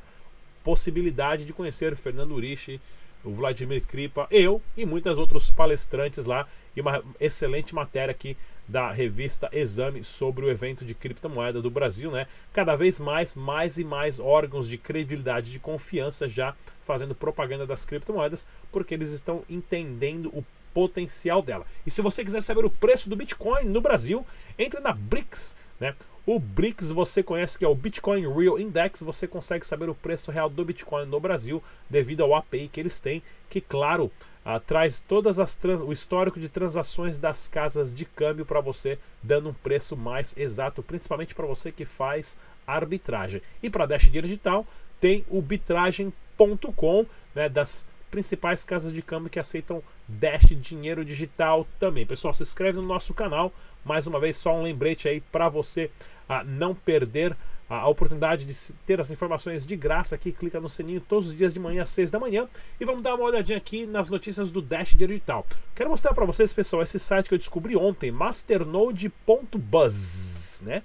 possibilidade 0.64 1.46
de 1.46 1.54
conhecer 1.54 1.94
o 1.94 1.96
Fernando 1.96 2.34
Urishi, 2.34 2.82
o 3.26 3.34
Vladimir 3.34 3.86
Kripa, 3.86 4.28
eu 4.30 4.62
e 4.78 4.86
muitos 4.86 5.18
outros 5.18 5.52
palestrantes 5.52 6.26
lá 6.26 6.48
e 6.76 6.82
uma 6.82 7.04
excelente 7.20 7.74
matéria 7.74 8.12
aqui 8.12 8.38
da 8.68 8.92
revista 8.92 9.50
Exame 9.52 10.04
sobre 10.04 10.46
o 10.46 10.50
evento 10.50 10.84
de 10.84 10.96
criptomoeda 10.96 11.62
do 11.62 11.70
Brasil, 11.70 12.12
né? 12.12 12.28
Cada 12.52 12.76
vez 12.76 13.00
mais, 13.00 13.36
mais 13.36 13.78
e 13.78 13.84
mais 13.84 14.20
órgãos 14.20 14.68
de 14.68 14.78
credibilidade, 14.78 15.52
de 15.52 15.60
confiança 15.60 16.28
já 16.28 16.56
fazendo 16.82 17.14
propaganda 17.14 17.66
das 17.66 17.86
criptomoedas, 17.86 18.48
porque 18.72 18.94
eles 18.94 19.12
estão 19.12 19.44
entendendo 19.50 20.30
o 20.30 20.44
potencial 20.74 21.42
dela. 21.42 21.66
E 21.86 21.92
se 21.92 22.02
você 22.02 22.24
quiser 22.24 22.42
saber 22.42 22.66
o 22.66 22.70
preço 22.70 23.10
do 23.10 23.16
Bitcoin 23.16 23.64
no 23.66 23.80
Brasil, 23.80 24.26
entre 24.58 24.80
na 24.82 24.92
BRICS, 24.92 25.56
né? 25.80 25.96
O 26.26 26.40
BRICS 26.40 26.92
você 26.92 27.22
conhece 27.22 27.60
que 27.60 27.64
é 27.64 27.68
o 27.68 27.76
Bitcoin 27.76 28.28
Real 28.28 28.60
Index, 28.60 29.04
você 29.04 29.28
consegue 29.28 29.64
saber 29.64 29.90
o 29.90 29.94
preço 29.94 30.32
real 30.32 30.50
do 30.50 30.66
Bitcoin 30.66 31.06
no 31.06 31.20
Brasil 31.20 31.62
devido 31.88 32.24
ao 32.24 32.34
API 32.34 32.68
que 32.68 32.80
eles 32.80 33.00
têm, 33.00 33.22
que 33.48 33.62
claro, 33.62 34.12
uh, 34.44 34.60
traz 34.66 35.00
todas 35.00 35.40
as 35.40 35.54
trans, 35.54 35.84
o 35.84 35.92
histórico 35.92 36.40
de 36.40 36.50
transações 36.50 37.20
das 37.20 37.48
casas 37.48 37.94
de 37.94 38.06
câmbio 38.06 38.44
para 38.44 38.60
você, 38.60 38.98
dando 39.22 39.50
um 39.50 39.54
preço 39.54 39.96
mais 39.96 40.34
exato, 40.36 40.82
principalmente 40.82 41.36
para 41.36 41.46
você 41.46 41.72
que 41.72 41.86
faz 41.86 42.40
arbitragem. 42.66 43.40
E 43.62 43.70
para 43.70 43.86
Dash 43.86 44.10
Digital 44.10 44.66
tem 45.00 45.24
o 45.30 45.44
bitragem.com, 45.44 47.06
né, 47.36 47.48
das 47.48 47.86
principais 48.16 48.64
casas 48.64 48.94
de 48.94 49.02
câmbio 49.02 49.30
que 49.30 49.38
aceitam 49.38 49.84
Dash 50.08 50.56
dinheiro 50.56 51.04
digital 51.04 51.68
também. 51.78 52.06
Pessoal, 52.06 52.34
se 52.34 52.44
inscreve 52.44 52.80
no 52.80 52.88
nosso 52.88 53.14
canal. 53.14 53.52
Mais 53.84 54.08
uma 54.08 54.22
vez, 54.22 54.38
só 54.38 54.56
um 54.56 54.64
lembrete 54.64 55.10
aí 55.10 55.20
para 55.20 55.50
você 55.50 55.92
a 56.30 56.42
não 56.42 56.74
perder 56.74 57.36
a 57.70 57.86
oportunidade 57.90 58.46
de 58.46 58.54
ter 58.86 59.02
as 59.02 59.12
informações 59.12 59.66
de 59.66 59.76
graça 59.76 60.16
aqui. 60.16 60.32
Clica 60.32 60.62
no 60.62 60.70
sininho 60.70 61.02
todos 61.02 61.28
os 61.28 61.36
dias 61.36 61.54
de 61.54 61.60
manhã 61.60 61.82
às 61.82 61.90
6 61.90 62.10
da 62.10 62.18
manhã. 62.18 62.48
E 62.80 62.86
vamos 62.86 63.02
dar 63.02 63.16
uma 63.16 63.26
olhadinha 63.26 63.58
aqui 63.58 63.86
nas 63.86 64.08
notícias 64.08 64.50
do 64.50 64.62
Dash 64.62 64.96
Digital. 64.96 65.46
Quero 65.76 65.90
mostrar 65.90 66.14
para 66.14 66.24
vocês, 66.24 66.54
pessoal, 66.54 66.84
esse 66.84 66.98
site 66.98 67.28
que 67.28 67.34
eu 67.34 67.38
descobri 67.38 67.76
ontem, 67.76 68.12
masternode.buzz, 68.12 70.64
né? 70.66 70.84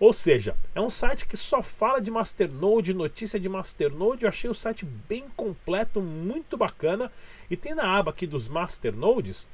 Ou 0.00 0.12
seja, 0.12 0.56
é 0.74 0.80
um 0.80 0.90
site 0.90 1.26
que 1.26 1.36
só 1.36 1.62
fala 1.62 2.00
de 2.00 2.10
Masternode, 2.10 2.94
notícia 2.94 3.38
de 3.38 3.48
Masternode. 3.48 4.24
Eu 4.24 4.28
achei 4.28 4.50
o 4.50 4.54
site 4.54 4.84
bem 4.84 5.24
completo, 5.36 6.00
muito 6.00 6.56
bacana. 6.56 7.10
E 7.50 7.56
tem 7.56 7.74
na 7.74 7.96
aba 7.96 8.10
aqui 8.10 8.26
dos 8.26 8.48
Masternodes 8.48 9.46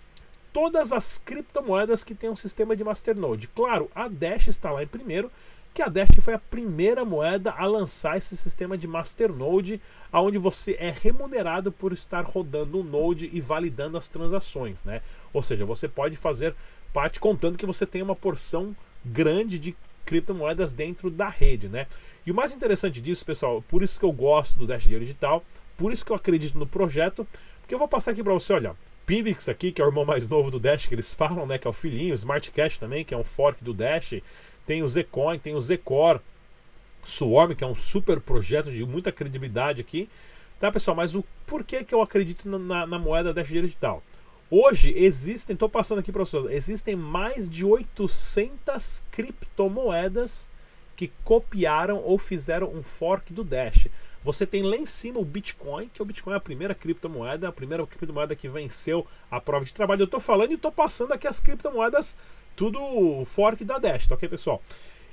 todas 0.53 0.93
as 0.93 1.19
criptomoedas 1.19 2.05
que 2.05 2.15
têm 2.15 2.31
um 2.31 2.37
sistema 2.37 2.77
de 2.77 2.85
masternode. 2.85 3.49
Claro, 3.49 3.91
a 3.95 4.09
Dash 4.09 4.49
está 4.49 4.71
lá 4.71 4.83
em 4.83 4.87
primeiro, 4.87 5.31
que 5.73 5.83
a 5.83 5.89
Dash 5.89 6.09
foi 6.21 6.35
a 6.35 6.39
primeira 6.39 7.05
moeda 7.05 7.53
a 7.53 7.65
lançar 7.67 8.17
esse 8.17 8.37
sistema 8.37 8.77
de 8.77 8.89
masternode, 8.89 9.81
aonde 10.11 10.39
você 10.39 10.77
é 10.81 10.91
remunerado 10.91 11.71
por 11.71 11.93
estar 11.93 12.25
rodando 12.25 12.81
um 12.81 12.83
node 12.83 13.31
e 13.33 13.41
validando 13.41 13.97
as 13.97 14.09
transações, 14.09 14.83
né? 14.83 15.01
Ou 15.33 15.43
seja, 15.43 15.65
você 15.65 15.87
pode 15.87 16.17
fazer 16.17 16.55
parte 16.93 17.21
contando 17.21 17.57
que 17.57 17.67
você 17.67 17.87
tem 17.87 18.03
uma 18.03 18.17
porção 18.17 18.75
grande 19.05 19.59
de 19.59 19.77
criptomoedas 20.05 20.73
dentro 20.73 21.11
da 21.11 21.29
rede, 21.29 21.69
né? 21.69 21.87
E 22.27 22.31
o 22.31 22.35
mais 22.35 22.55
interessante 22.55 23.01
disso, 23.01 23.25
pessoal, 23.25 23.63
por 23.63 23.83
isso 23.83 23.99
que 23.99 24.05
eu 24.05 24.13
gosto 24.13 24.59
do 24.59 24.67
Dash 24.67 24.83
Dinheiro 24.83 25.05
Digital, 25.05 25.43
por 25.77 25.93
isso 25.93 26.05
que 26.05 26.13
eu 26.13 26.17
acredito 26.17 26.59
no 26.59 26.67
projeto, 26.67 27.27
porque 27.61 27.75
eu 27.75 27.79
vou 27.79 27.89
passar 27.89 28.11
aqui 28.13 28.23
para 28.23 28.33
você, 28.33 28.53
olha, 28.53 28.77
Pivix 29.07 29.49
aqui, 29.49 29.73
que 29.73 29.81
é 29.81 29.85
o 29.85 29.89
irmão 29.89 30.05
mais 30.05 30.29
novo 30.29 30.51
do 30.51 30.61
Dash, 30.61 30.87
que 30.87 30.95
eles 30.95 31.15
falam, 31.15 31.47
né, 31.47 31.59
que 31.59 31.67
é 31.67 31.71
o 31.71 31.73
filhinho, 31.73 32.15
Smart 32.15 32.51
Cash 32.51 32.79
também, 32.79 33.05
que 33.05 33.15
é 33.15 33.17
um 33.17 33.25
fork 33.25 33.63
do 33.65 33.75
Dash, 33.75 34.15
tem 34.67 34.83
o 34.83 34.89
Zcoin, 34.89 35.39
tem 35.39 35.55
o 35.55 35.61
Zcore, 35.61 36.21
Swarm, 37.03 37.55
que 37.55 37.65
é 37.65 37.67
um 37.67 37.75
super 37.75 38.21
projeto 38.21 38.71
de 38.71 38.85
muita 38.85 39.11
credibilidade 39.11 39.81
aqui. 39.81 40.09
Tá, 40.59 40.71
pessoal? 40.71 40.97
Mas 40.97 41.15
o 41.15 41.25
porquê 41.47 41.83
que 41.83 41.95
eu 41.95 42.03
acredito 42.03 42.49
na, 42.49 42.59
na, 42.59 42.87
na 42.87 42.99
moeda 42.99 43.33
Dash 43.33 43.49
Digital? 43.49 44.03
Hoje 44.53 44.93
existem, 44.97 45.55
estou 45.55 45.69
passando 45.69 46.01
aqui 46.01 46.11
para 46.11 46.25
vocês, 46.25 46.45
existem 46.47 46.97
mais 46.97 47.49
de 47.49 47.65
800 47.65 49.01
criptomoedas 49.09 50.49
que 50.97 51.13
copiaram 51.23 52.03
ou 52.03 52.19
fizeram 52.19 52.69
um 52.69 52.83
fork 52.83 53.33
do 53.33 53.45
Dash. 53.45 53.87
Você 54.25 54.45
tem 54.45 54.65
lá 54.65 54.75
em 54.75 54.87
cima 54.87 55.21
o 55.21 55.25
Bitcoin, 55.25 55.89
que 55.89 56.03
o 56.03 56.05
Bitcoin 56.05 56.33
é 56.33 56.37
a 56.37 56.41
primeira 56.41 56.75
criptomoeda, 56.75 57.47
a 57.47 57.53
primeira 57.53 57.87
criptomoeda 57.87 58.35
que 58.35 58.49
venceu 58.49 59.07
a 59.31 59.41
prova 59.41 59.65
de 59.65 59.73
trabalho. 59.73 60.01
Eu 60.01 60.07
estou 60.07 60.19
falando 60.19 60.51
e 60.51 60.55
estou 60.55 60.73
passando 60.73 61.13
aqui 61.13 61.29
as 61.29 61.39
criptomoedas, 61.39 62.17
tudo 62.57 63.25
fork 63.27 63.65
da 63.65 63.79
Dash, 63.79 64.09
tá 64.09 64.17
ok, 64.17 64.29
pessoal? 64.29 64.61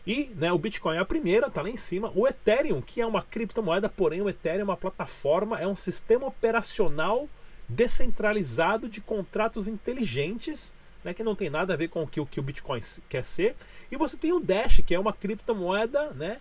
E 0.07 0.31
né, 0.35 0.51
o 0.51 0.57
Bitcoin 0.57 0.95
é 0.95 0.99
a 0.99 1.05
primeira, 1.05 1.47
tá 1.47 1.61
lá 1.61 1.69
em 1.69 1.77
cima. 1.77 2.11
O 2.15 2.27
Ethereum, 2.27 2.81
que 2.81 3.01
é 3.01 3.05
uma 3.05 3.21
criptomoeda, 3.21 3.87
porém 3.87 4.19
o 4.19 4.27
Ethereum 4.27 4.61
é 4.61 4.63
uma 4.63 4.77
plataforma, 4.77 5.59
é 5.59 5.67
um 5.67 5.75
sistema 5.75 6.25
operacional 6.25 7.29
descentralizado 7.67 8.87
de 8.87 9.01
contratos 9.01 9.67
inteligentes 9.67 10.73
né, 11.03 11.13
que 11.13 11.23
não 11.23 11.35
tem 11.35 11.49
nada 11.49 11.73
a 11.73 11.77
ver 11.77 11.87
com 11.87 12.03
o 12.03 12.07
que, 12.07 12.19
o 12.19 12.25
que 12.25 12.39
o 12.39 12.43
Bitcoin 12.43 12.79
quer 13.07 13.23
ser. 13.23 13.55
E 13.89 13.95
você 13.95 14.17
tem 14.17 14.33
o 14.33 14.39
Dash, 14.39 14.81
que 14.85 14.93
é 14.93 14.99
uma 14.99 15.13
criptomoeda 15.13 16.11
né, 16.11 16.37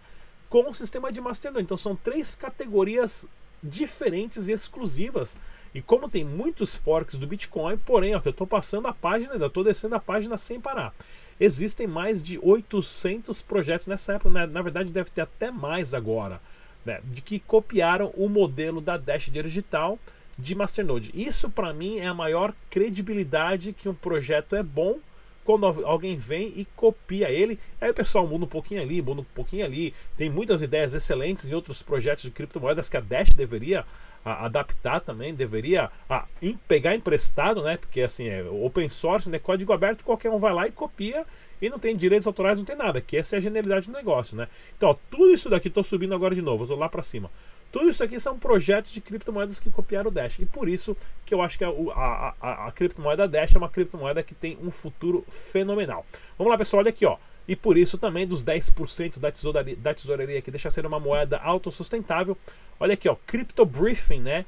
com 0.48 0.68
o 0.68 0.74
sistema 0.74 1.12
de 1.12 1.20
masternode. 1.20 1.64
Então 1.64 1.76
são 1.76 1.94
três 1.94 2.34
categorias 2.34 3.28
diferentes 3.62 4.48
e 4.48 4.52
exclusivas. 4.52 5.38
E 5.74 5.80
como 5.80 6.08
tem 6.08 6.24
muitos 6.24 6.74
forks 6.74 7.18
do 7.18 7.26
Bitcoin, 7.26 7.76
porém, 7.78 8.14
ó, 8.14 8.20
que 8.20 8.28
eu 8.28 8.30
estou 8.30 8.46
passando 8.46 8.88
a 8.88 8.92
página, 8.92 9.34
ainda 9.34 9.46
estou 9.46 9.64
descendo 9.64 9.94
a 9.94 10.00
página 10.00 10.36
sem 10.36 10.60
parar. 10.60 10.94
Existem 11.38 11.86
mais 11.86 12.22
de 12.22 12.38
800 12.42 13.42
projetos 13.42 13.86
nessa 13.86 14.14
época, 14.14 14.30
né? 14.30 14.46
na 14.46 14.62
verdade 14.62 14.90
deve 14.90 15.10
ter 15.10 15.20
até 15.20 15.50
mais 15.50 15.94
agora, 15.94 16.40
né? 16.84 17.00
de 17.04 17.20
que 17.20 17.38
copiaram 17.38 18.12
o 18.16 18.28
modelo 18.28 18.80
da 18.80 18.96
Dash 18.96 19.30
Digital 19.30 19.98
de 20.38 20.54
Masternode. 20.54 21.10
Isso 21.14 21.50
para 21.50 21.72
mim 21.72 21.98
é 21.98 22.06
a 22.06 22.14
maior 22.14 22.54
credibilidade 22.70 23.72
que 23.72 23.88
um 23.88 23.94
projeto 23.94 24.54
é 24.54 24.62
bom 24.62 24.98
quando 25.46 25.64
alguém 25.64 26.16
vem 26.16 26.52
e 26.56 26.64
copia 26.74 27.30
ele, 27.30 27.56
aí 27.80 27.88
o 27.88 27.94
pessoal 27.94 28.26
muda 28.26 28.44
um 28.44 28.48
pouquinho 28.48 28.82
ali, 28.82 29.00
muda 29.00 29.20
um 29.20 29.26
pouquinho 29.32 29.64
ali. 29.64 29.94
Tem 30.16 30.28
muitas 30.28 30.60
ideias 30.60 30.92
excelentes 30.92 31.48
em 31.48 31.54
outros 31.54 31.82
projetos 31.82 32.24
de 32.24 32.32
criptomoedas 32.32 32.88
que 32.88 32.96
a 32.96 33.00
Dash 33.00 33.28
deveria 33.28 33.86
a, 34.24 34.46
adaptar 34.46 34.98
também, 34.98 35.32
deveria 35.32 35.88
a, 36.10 36.26
em, 36.42 36.56
pegar 36.66 36.96
emprestado, 36.96 37.62
né? 37.62 37.76
Porque 37.76 38.00
assim, 38.00 38.26
é 38.26 38.42
open 38.42 38.88
source, 38.88 39.30
né? 39.30 39.38
Código 39.38 39.72
aberto, 39.72 40.02
qualquer 40.02 40.30
um 40.30 40.38
vai 40.38 40.52
lá 40.52 40.66
e 40.66 40.72
copia 40.72 41.24
e 41.62 41.70
não 41.70 41.78
tem 41.78 41.96
direitos 41.96 42.26
autorais, 42.26 42.58
não 42.58 42.64
tem 42.64 42.76
nada, 42.76 43.00
que 43.00 43.16
essa 43.16 43.36
é 43.36 43.38
a 43.38 43.40
genialidade 43.40 43.86
do 43.86 43.92
negócio, 43.92 44.36
né? 44.36 44.48
Então, 44.76 44.90
ó, 44.90 44.96
tudo 45.08 45.30
isso 45.30 45.48
daqui, 45.48 45.68
estou 45.68 45.84
subindo 45.84 46.14
agora 46.14 46.34
de 46.34 46.42
novo, 46.42 46.64
vou 46.64 46.76
lá 46.76 46.88
para 46.88 47.02
cima. 47.04 47.30
Tudo 47.76 47.90
isso 47.90 48.02
aqui 48.02 48.18
são 48.18 48.38
projetos 48.38 48.90
de 48.90 49.02
criptomoedas 49.02 49.60
que 49.60 49.68
copiaram 49.70 50.08
o 50.08 50.10
Dash. 50.10 50.38
E 50.38 50.46
por 50.46 50.66
isso 50.66 50.96
que 51.26 51.34
eu 51.34 51.42
acho 51.42 51.58
que 51.58 51.64
a, 51.64 51.68
a, 51.68 52.34
a, 52.40 52.68
a 52.68 52.72
criptomoeda 52.72 53.28
Dash 53.28 53.54
é 53.54 53.58
uma 53.58 53.68
criptomoeda 53.68 54.22
que 54.22 54.34
tem 54.34 54.56
um 54.62 54.70
futuro 54.70 55.22
fenomenal. 55.28 56.06
Vamos 56.38 56.50
lá, 56.50 56.56
pessoal, 56.56 56.80
olha 56.80 56.88
aqui, 56.88 57.04
ó. 57.04 57.18
E 57.46 57.54
por 57.54 57.76
isso 57.76 57.98
também 57.98 58.26
dos 58.26 58.42
10% 58.42 59.18
da 59.18 59.30
tesouraria, 59.30 59.76
da 59.76 59.92
tesouraria 59.92 60.40
que 60.40 60.50
deixa 60.50 60.70
ser 60.70 60.86
uma 60.86 60.98
moeda 60.98 61.36
autossustentável. 61.36 62.34
Olha 62.80 62.94
aqui, 62.94 63.10
ó, 63.10 63.16
Crypto 63.26 63.66
Briefing, 63.66 64.20
né? 64.20 64.46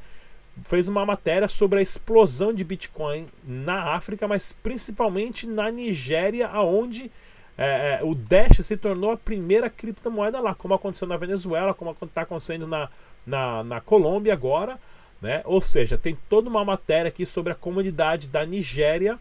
Fez 0.64 0.88
uma 0.88 1.04
matéria 1.04 1.48
sobre 1.48 1.80
a 1.80 1.82
explosão 1.82 2.50
de 2.50 2.64
Bitcoin 2.64 3.28
na 3.44 3.94
África, 3.94 4.26
mas 4.26 4.54
principalmente 4.54 5.46
na 5.46 5.70
Nigéria, 5.70 6.48
aonde 6.48 7.12
é, 7.58 7.98
é, 8.00 8.04
o 8.04 8.14
Dash 8.14 8.64
se 8.64 8.76
tornou 8.76 9.10
a 9.10 9.16
primeira 9.16 9.68
criptomoeda 9.68 10.40
lá, 10.40 10.54
como 10.54 10.74
aconteceu 10.74 11.08
na 11.08 11.16
Venezuela, 11.16 11.74
como 11.74 11.90
está 11.90 12.22
acontecendo 12.22 12.68
na, 12.68 12.88
na, 13.28 13.62
na 13.62 13.80
Colômbia 13.80 14.32
agora. 14.32 14.78
Né? 15.20 15.42
Ou 15.44 15.60
seja, 15.60 15.98
tem 15.98 16.16
toda 16.28 16.48
uma 16.48 16.64
matéria 16.64 17.08
aqui 17.08 17.26
sobre 17.26 17.52
a 17.52 17.56
comunidade 17.56 18.28
da 18.28 18.46
Nigéria 18.46 19.18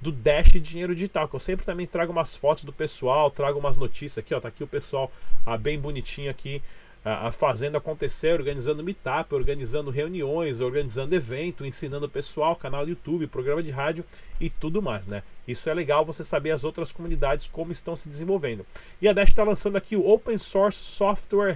do 0.00 0.12
Dash 0.12 0.50
Dinheiro 0.50 0.94
Digital, 0.94 1.26
que 1.26 1.34
eu 1.34 1.40
sempre 1.40 1.66
também 1.66 1.86
trago 1.86 2.12
umas 2.12 2.36
fotos 2.36 2.62
do 2.62 2.72
pessoal, 2.72 3.30
trago 3.30 3.58
umas 3.58 3.76
notícias 3.76 4.18
aqui, 4.18 4.32
ó, 4.32 4.38
tá 4.38 4.46
aqui 4.46 4.62
o 4.62 4.66
pessoal 4.66 5.10
ah, 5.44 5.56
bem 5.56 5.78
bonitinho 5.78 6.30
aqui 6.30 6.62
fazendo 7.32 7.76
acontecer, 7.76 8.34
organizando 8.34 8.82
meetup, 8.82 9.34
organizando 9.34 9.90
reuniões, 9.90 10.60
organizando 10.60 11.14
evento, 11.14 11.64
ensinando 11.64 12.06
o 12.06 12.08
pessoal, 12.08 12.56
canal 12.56 12.84
do 12.84 12.90
YouTube, 12.90 13.26
programa 13.26 13.62
de 13.62 13.70
rádio 13.70 14.04
e 14.40 14.50
tudo 14.50 14.82
mais, 14.82 15.06
né? 15.06 15.22
Isso 15.46 15.70
é 15.70 15.74
legal 15.74 16.04
você 16.04 16.22
saber 16.22 16.50
as 16.50 16.64
outras 16.64 16.92
comunidades 16.92 17.48
como 17.48 17.72
estão 17.72 17.96
se 17.96 18.08
desenvolvendo. 18.08 18.66
E 19.00 19.08
a 19.08 19.12
Dash 19.12 19.30
está 19.30 19.42
lançando 19.42 19.76
aqui 19.76 19.96
o 19.96 20.06
Open 20.06 20.36
Source 20.36 20.82
Software 20.82 21.52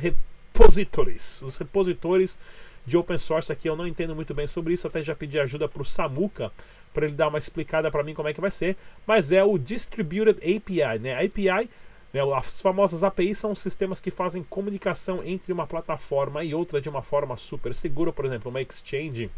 Os 1.42 1.56
repositores 1.56 2.38
de 2.84 2.96
open 2.96 3.18
source 3.18 3.52
aqui. 3.52 3.68
Eu 3.68 3.76
não 3.76 3.86
entendo 3.86 4.14
muito 4.14 4.34
bem 4.34 4.46
sobre 4.46 4.74
isso, 4.74 4.86
até 4.86 5.02
já 5.02 5.14
pedi 5.14 5.38
ajuda 5.38 5.68
para 5.68 5.82
o 5.82 5.84
Samuka 5.84 6.52
para 6.92 7.06
ele 7.06 7.14
dar 7.14 7.28
uma 7.28 7.38
explicada 7.38 7.90
para 7.90 8.02
mim 8.02 8.14
como 8.14 8.28
é 8.28 8.34
que 8.34 8.40
vai 8.40 8.50
ser. 8.50 8.76
Mas 9.06 9.32
é 9.32 9.42
o 9.42 9.56
Distributed 9.58 10.38
API, 10.38 10.98
né? 11.00 11.14
A 11.14 11.24
API 11.24 11.68
né, 12.12 12.20
as 12.36 12.60
famosas 12.60 13.02
APIs 13.02 13.38
são 13.38 13.54
sistemas 13.54 14.00
que 14.00 14.10
fazem 14.10 14.42
comunicação 14.42 15.22
entre 15.24 15.52
uma 15.52 15.66
plataforma 15.66 16.44
e 16.44 16.54
outra 16.54 16.80
de 16.80 16.88
uma 16.88 17.02
forma 17.02 17.36
super 17.36 17.74
segura, 17.74 18.12
por 18.12 18.26
exemplo, 18.26 18.50
uma 18.50 18.60
exchange 18.60 19.30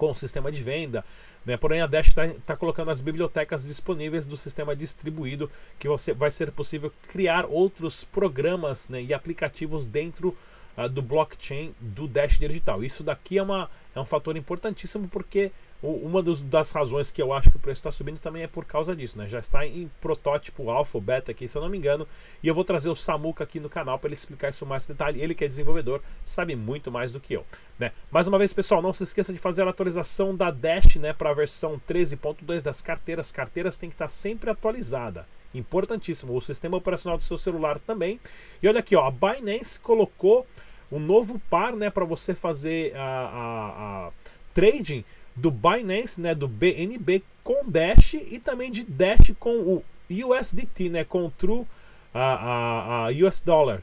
com 0.00 0.12
o 0.12 0.14
sistema 0.14 0.50
de 0.50 0.62
venda, 0.62 1.04
né? 1.44 1.58
Porém 1.58 1.82
a 1.82 1.86
Dash 1.86 2.08
está 2.08 2.26
tá 2.46 2.56
colocando 2.56 2.90
as 2.90 3.02
bibliotecas 3.02 3.66
disponíveis 3.66 4.24
do 4.24 4.34
sistema 4.34 4.74
distribuído 4.74 5.50
que 5.78 5.86
você 5.86 6.14
vai 6.14 6.30
ser 6.30 6.50
possível 6.52 6.90
criar 7.06 7.44
outros 7.44 8.02
programas 8.02 8.88
né, 8.88 9.02
e 9.02 9.12
aplicativos 9.12 9.84
dentro 9.84 10.34
uh, 10.76 10.88
do 10.88 11.02
blockchain 11.02 11.74
do 11.80 12.06
Dash 12.06 12.38
Digital. 12.38 12.82
Isso 12.82 13.02
daqui 13.02 13.38
é, 13.38 13.42
uma, 13.42 13.70
é 13.94 14.00
um 14.00 14.04
fator 14.04 14.36
importantíssimo 14.36 15.08
porque 15.08 15.52
o, 15.82 15.92
uma 15.92 16.22
dos, 16.22 16.40
das 16.40 16.72
razões 16.72 17.10
que 17.10 17.22
eu 17.22 17.32
acho 17.32 17.50
que 17.50 17.56
o 17.56 17.60
preço 17.60 17.80
está 17.80 17.90
subindo 17.90 18.18
também 18.18 18.42
é 18.42 18.46
por 18.46 18.64
causa 18.64 18.94
disso. 18.94 19.16
Né? 19.16 19.28
Já 19.28 19.38
está 19.38 19.66
em 19.66 19.90
protótipo 20.00 20.70
alfa, 20.70 21.00
beta 21.00 21.30
aqui, 21.30 21.48
se 21.48 21.56
eu 21.56 21.62
não 21.62 21.68
me 21.68 21.78
engano. 21.78 22.06
E 22.42 22.48
eu 22.48 22.54
vou 22.54 22.64
trazer 22.64 22.90
o 22.90 22.94
Samuka 22.94 23.44
aqui 23.44 23.58
no 23.60 23.68
canal 23.68 23.98
para 23.98 24.08
ele 24.08 24.14
explicar 24.14 24.50
isso 24.50 24.66
mais 24.66 24.84
em 24.84 24.92
detalhe. 24.92 25.20
Ele 25.20 25.34
que 25.34 25.44
é 25.44 25.48
desenvolvedor, 25.48 26.02
sabe 26.24 26.54
muito 26.54 26.90
mais 26.90 27.12
do 27.12 27.20
que 27.20 27.34
eu. 27.34 27.44
Né? 27.78 27.92
Mais 28.10 28.28
uma 28.28 28.38
vez, 28.38 28.52
pessoal, 28.52 28.82
não 28.82 28.92
se 28.92 29.02
esqueça 29.02 29.32
de 29.32 29.38
fazer 29.38 29.62
a 29.62 29.70
atualização 29.70 30.36
da 30.36 30.50
Dash 30.50 30.96
né, 30.96 31.12
para 31.12 31.30
a 31.30 31.34
versão 31.34 31.80
13.2 31.88 32.62
das 32.62 32.82
carteiras. 32.82 33.32
Carteiras 33.32 33.76
tem 33.76 33.88
que 33.88 33.94
estar 33.94 34.08
sempre 34.08 34.50
atualizada. 34.50 35.26
Importantíssimo. 35.54 36.36
O 36.36 36.40
sistema 36.40 36.76
operacional 36.76 37.18
do 37.18 37.24
seu 37.24 37.36
celular 37.36 37.78
também. 37.80 38.20
E 38.62 38.68
olha 38.68 38.80
aqui, 38.80 38.94
ó, 38.94 39.06
a 39.06 39.10
Binance 39.10 39.78
colocou 39.78 40.46
um 40.90 40.98
novo 40.98 41.40
par 41.50 41.76
né, 41.76 41.90
para 41.90 42.04
você 42.04 42.34
fazer 42.34 42.94
a, 42.96 43.00
a, 43.00 44.06
a, 44.06 44.10
trading 44.52 45.04
do 45.36 45.50
Binance, 45.50 46.20
né, 46.20 46.34
do 46.34 46.48
BNB 46.48 47.22
com 47.44 47.64
Dash 47.64 48.14
e 48.14 48.38
também 48.38 48.70
de 48.70 48.84
Dash 48.84 49.32
com 49.38 49.56
o 49.60 49.84
USDT, 50.10 50.88
né, 50.88 51.04
com 51.04 51.26
o 51.26 51.30
True 51.30 51.66
a, 52.12 52.20
a, 52.20 53.06
a 53.06 53.08
US 53.26 53.40
Dollar, 53.40 53.82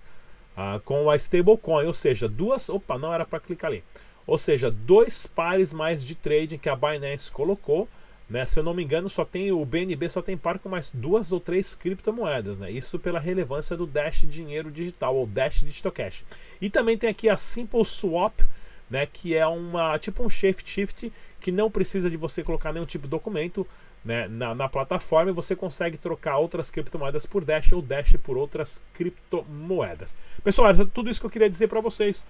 a, 0.56 0.80
com 0.84 1.10
a 1.10 1.16
stablecoin, 1.16 1.86
ou 1.86 1.94
seja, 1.94 2.28
duas, 2.28 2.70
opa, 2.70 2.98
não 2.98 3.14
era 3.14 3.26
para 3.26 3.40
clicar 3.40 3.72
ali. 3.72 3.84
Ou 4.26 4.38
seja, 4.38 4.70
dois 4.70 5.26
pares 5.26 5.72
mais 5.72 6.04
de 6.04 6.14
trading 6.14 6.58
que 6.58 6.68
a 6.68 6.76
Binance 6.76 7.32
colocou 7.32 7.88
né? 8.30 8.44
Se 8.46 8.60
eu 8.60 8.64
não 8.64 8.74
me 8.74 8.84
engano, 8.84 9.10
só 9.10 9.24
tem 9.24 9.52
o 9.52 9.64
BNB 9.64 10.10
só 10.10 10.22
tem 10.22 10.38
par 10.38 10.60
com 10.60 10.70
mais 10.70 10.92
duas 10.92 11.32
ou 11.32 11.40
três 11.40 11.74
criptomoedas, 11.76 12.58
né? 12.58 12.70
Isso 12.70 13.00
pela 13.00 13.20
relevância 13.20 13.78
do 13.78 13.88
Dash 13.88 14.26
Dinheiro 14.28 14.72
Digital 14.72 15.16
ou 15.16 15.26
Dash 15.26 15.64
Digital 15.64 15.92
Cash. 15.92 16.24
E 16.60 16.70
também 16.70 16.98
tem 16.98 17.10
aqui 17.10 17.30
a 17.30 17.38
Simple 17.38 17.86
Swap, 17.86 18.42
né, 18.90 19.06
que 19.06 19.36
é 19.36 19.46
uma 19.46 19.98
tipo 20.00 20.24
um 20.24 20.30
shift 20.30 20.70
shift 20.70 21.12
que 21.40 21.52
não 21.52 21.70
precisa 21.70 22.10
de 22.10 22.18
você 22.18 22.44
colocar 22.44 22.72
nenhum 22.72 22.86
tipo 22.86 23.04
de 23.04 23.10
documento, 23.10 23.68
né, 24.04 24.28
na, 24.30 24.56
na 24.56 24.70
plataforma 24.70 25.32
e 25.32 25.34
você 25.34 25.56
consegue 25.56 25.98
trocar 25.98 26.38
outras 26.38 26.72
criptomoedas 26.72 27.26
por 27.26 27.44
Dash 27.44 27.72
ou 27.74 27.82
Dash 27.82 28.16
por 28.24 28.38
outras 28.38 28.82
criptomoedas. 28.94 30.16
Pessoal, 30.44 30.70
era 30.70 30.86
tudo 30.86 31.10
isso 31.10 31.20
que 31.20 31.26
eu 31.26 31.32
queria 31.32 31.50
dizer 31.50 31.68
para 31.68 31.82
vocês. 31.82 32.26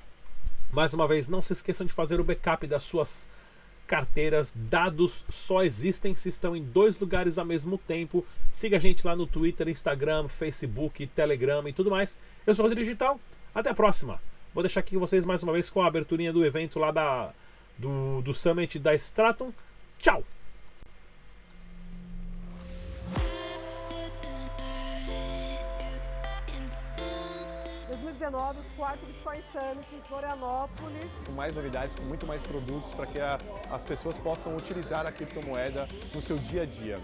Mais 0.71 0.93
uma 0.93 1.07
vez, 1.07 1.27
não 1.27 1.41
se 1.41 1.53
esqueçam 1.53 1.85
de 1.85 1.93
fazer 1.93 2.19
o 2.19 2.23
backup 2.23 2.65
das 2.67 2.83
suas 2.83 3.27
carteiras, 3.87 4.53
dados 4.55 5.23
só 5.29 5.63
existem 5.63 6.13
se 6.13 6.29
estão 6.29 6.55
em 6.55 6.61
dois 6.61 6.99
lugares 6.99 7.37
ao 7.37 7.45
mesmo 7.45 7.77
tempo. 7.77 8.25
Siga 8.51 8.77
a 8.77 8.79
gente 8.79 9.07
lá 9.07 9.15
no 9.15 9.25
Twitter, 9.25 9.69
Instagram, 9.69 10.27
Facebook, 10.27 11.07
Telegram 11.07 11.67
e 11.67 11.73
tudo 11.73 11.89
mais. 11.89 12.17
Eu 12.45 12.53
sou 12.53 12.65
o 12.65 12.67
Rodrigo 12.67 12.85
Digital. 12.85 13.19
Até 13.55 13.69
a 13.69 13.73
próxima. 13.73 14.21
Vou 14.53 14.61
deixar 14.61 14.81
aqui 14.81 14.97
vocês 14.97 15.25
mais 15.25 15.41
uma 15.41 15.53
vez 15.53 15.69
com 15.69 15.81
a 15.81 15.87
aberturinha 15.87 16.33
do 16.33 16.45
evento 16.45 16.77
lá 16.77 16.91
da, 16.91 17.31
do, 17.77 18.21
do 18.21 18.33
Summit 18.33 18.77
da 18.77 18.93
Stratum. 18.93 19.51
Tchau! 19.97 20.36
2019, 28.31 28.59
quarto 28.75 29.05
Bitcoin 29.05 29.41
Summit 29.51 29.95
em 29.95 30.01
Florianópolis. 30.07 31.11
Com 31.25 31.31
mais 31.33 31.55
novidades, 31.55 31.95
com 31.95 32.03
muito 32.03 32.25
mais 32.25 32.41
produtos 32.41 32.93
para 32.93 33.05
que 33.05 33.19
a, 33.19 33.37
as 33.71 33.83
pessoas 33.83 34.17
possam 34.17 34.55
utilizar 34.55 35.05
a 35.05 35.11
criptomoeda 35.11 35.87
no 36.13 36.21
seu 36.21 36.37
dia 36.37 36.63
a 36.63 36.65
dia. 36.65 36.99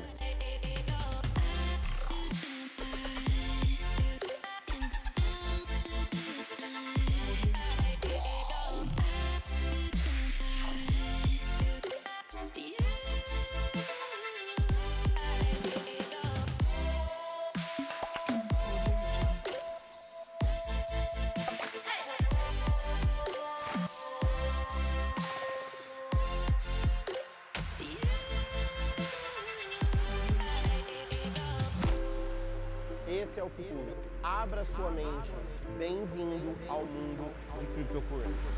É 33.44 33.46
o 33.46 33.50
futuro. 33.50 33.94
Abra 34.24 34.64
sua 34.64 34.90
mente. 34.92 35.34
Bem-vindo 35.78 36.56
ao 36.70 36.86
mundo 36.86 37.30
de 37.60 37.66
criptocurrency. 37.68 38.54